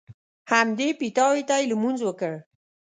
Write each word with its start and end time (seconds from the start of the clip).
همدې 0.51 0.89
پیتاوي 1.01 1.43
ته 1.49 1.55
یې 1.59 1.69
لمونځ 1.71 1.99
وکړ. 2.03 2.33